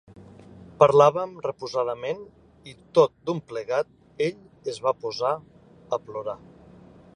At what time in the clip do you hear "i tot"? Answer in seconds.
2.71-3.13